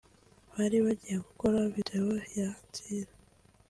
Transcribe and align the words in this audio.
Bari 0.53 0.77
bagiye 0.85 1.17
gukora 1.27 1.57
video 1.73 2.11
ya 2.37 2.49
Ancilla 2.57 3.13